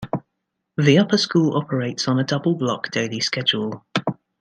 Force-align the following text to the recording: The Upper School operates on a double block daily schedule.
The 0.77 0.97
Upper 0.97 1.19
School 1.19 1.55
operates 1.55 2.07
on 2.07 2.17
a 2.17 2.23
double 2.23 2.55
block 2.55 2.89
daily 2.89 3.19
schedule. 3.19 3.85